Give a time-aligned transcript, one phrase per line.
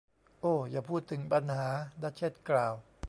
[0.41, 1.67] โอ้ อย่าพูดถึงปัญหา!
[2.01, 2.73] ดัชเชสกล่าว